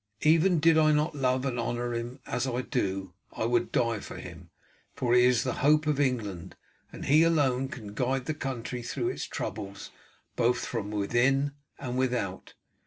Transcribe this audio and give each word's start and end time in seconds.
Even 0.23 0.59
did 0.59 0.79
I 0.79 0.93
not 0.93 1.13
love 1.13 1.45
and 1.45 1.59
honour 1.59 1.93
him 1.93 2.21
as 2.25 2.47
I 2.47 2.61
do, 2.61 3.13
I 3.33 3.45
would 3.45 3.71
die 3.71 3.99
for 3.99 4.17
him, 4.17 4.49
for 4.95 5.13
he 5.13 5.25
is 5.25 5.43
the 5.43 5.53
hope 5.61 5.85
of 5.85 5.99
England, 5.99 6.55
and 6.91 7.05
he 7.05 7.21
alone 7.21 7.67
can 7.67 7.93
guide 7.93 8.25
the 8.25 8.33
country 8.33 8.81
through 8.81 9.09
its 9.09 9.25
troubles, 9.25 9.91
both 10.35 10.65
from 10.65 10.89
within 10.89 11.51
and 11.77 11.99
without. 11.99 12.55